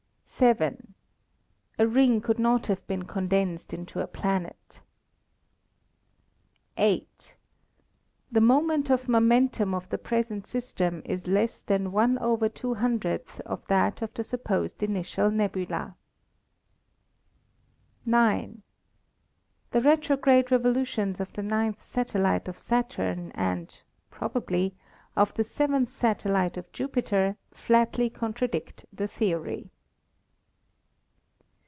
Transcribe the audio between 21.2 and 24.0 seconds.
the ninth satellite of Saturn and